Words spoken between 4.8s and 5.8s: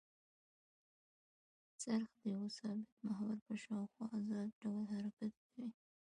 حرکت کوي.